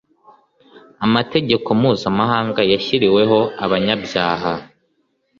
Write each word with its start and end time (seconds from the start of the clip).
amategeko 1.05 1.67
mpuzamahanga 1.79 2.61
yashyiriweho 2.71 3.39
abanyabyaha 3.65 4.51